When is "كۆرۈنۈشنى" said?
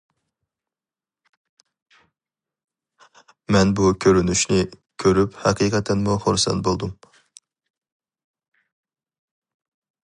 4.07-4.59